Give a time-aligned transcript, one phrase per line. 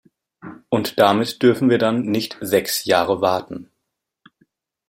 [0.69, 3.69] Und damit dürfen wir dann nicht sechs Jahre warten.